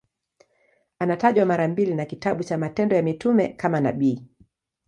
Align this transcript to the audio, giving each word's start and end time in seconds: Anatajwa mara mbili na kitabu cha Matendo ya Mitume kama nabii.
Anatajwa 0.99 1.45
mara 1.45 1.67
mbili 1.67 1.93
na 1.95 2.05
kitabu 2.05 2.43
cha 2.43 2.57
Matendo 2.57 2.95
ya 2.95 3.01
Mitume 3.03 3.47
kama 3.47 3.81
nabii. 3.81 4.27